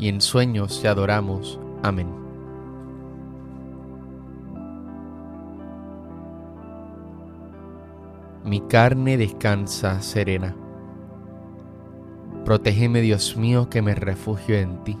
[0.00, 1.60] y en sueños te adoramos.
[1.82, 2.08] Amén.
[8.44, 10.56] Mi carne descansa serena.
[12.46, 14.96] Protégeme, Dios mío, que me refugio en ti.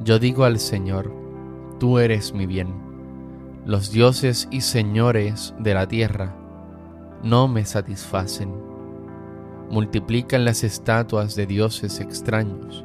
[0.00, 1.12] Yo digo al Señor,
[1.78, 2.74] tú eres mi bien.
[3.64, 6.34] Los dioses y señores de la tierra
[7.22, 8.52] no me satisfacen.
[9.70, 12.84] Multiplican las estatuas de dioses extraños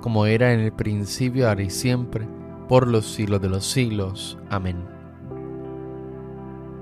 [0.00, 2.26] como era en el principio, ahora y siempre,
[2.68, 4.38] por los siglos de los siglos.
[4.48, 4.76] Amén.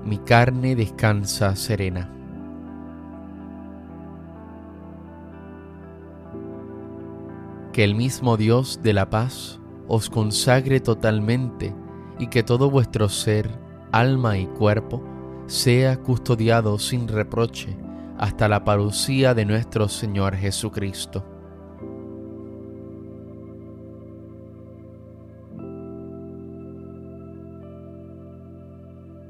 [0.05, 2.11] Mi carne descansa serena.
[7.73, 11.75] Que el mismo Dios de la paz os consagre totalmente
[12.17, 13.49] y que todo vuestro ser,
[13.91, 15.03] alma y cuerpo
[15.47, 17.75] sea custodiado sin reproche
[18.17, 21.38] hasta la parucía de nuestro Señor Jesucristo.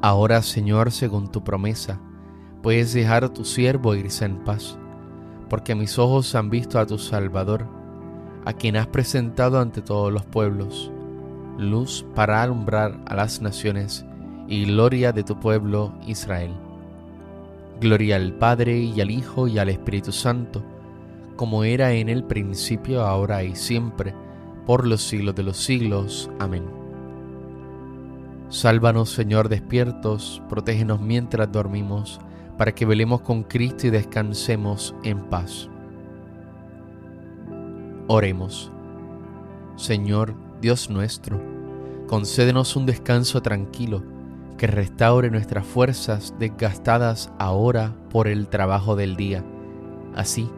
[0.00, 2.00] Ahora, Señor, según tu promesa,
[2.62, 4.78] puedes dejar a tu siervo irse en paz,
[5.50, 7.66] porque mis ojos han visto a tu Salvador,
[8.44, 10.92] a quien has presentado ante todos los pueblos,
[11.58, 14.06] luz para alumbrar a las naciones
[14.46, 16.52] y gloria de tu pueblo Israel.
[17.80, 20.64] Gloria al Padre y al Hijo y al Espíritu Santo,
[21.36, 24.14] como era en el principio, ahora y siempre,
[24.64, 26.30] por los siglos de los siglos.
[26.38, 26.77] Amén.
[28.50, 32.18] Sálvanos, Señor, despiertos, protégenos mientras dormimos,
[32.56, 35.68] para que velemos con Cristo y descansemos en paz.
[38.06, 38.72] Oremos.
[39.76, 41.40] Señor, Dios nuestro,
[42.06, 44.02] concédenos un descanso tranquilo
[44.56, 49.44] que restaure nuestras fuerzas desgastadas ahora por el trabajo del día.
[50.16, 50.48] Así,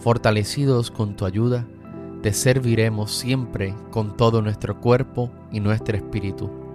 [0.00, 1.64] fortalecidos con tu ayuda,
[2.22, 6.65] te serviremos siempre con todo nuestro cuerpo y nuestro espíritu.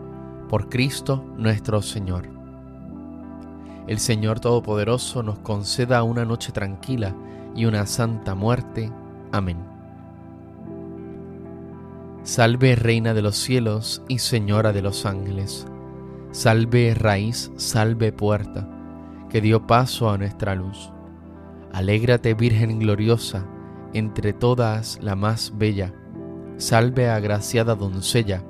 [0.52, 2.28] Por Cristo nuestro Señor.
[3.88, 7.16] El Señor Todopoderoso nos conceda una noche tranquila
[7.56, 8.92] y una santa muerte.
[9.32, 9.58] Amén.
[12.24, 15.66] Salve Reina de los cielos y Señora de los ángeles
[16.32, 18.68] Salve raíz, salve puerta,
[19.30, 20.92] que dio paso a nuestra luz.
[21.72, 23.46] Alégrate Virgen gloriosa,
[23.94, 25.94] entre todas la más bella.
[26.58, 28.44] Salve agraciada doncella,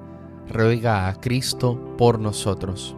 [0.51, 2.95] ruega a Cristo por nosotros.